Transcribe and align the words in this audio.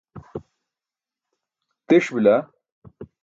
tiṣ 1.87 2.05
bila 2.13 2.35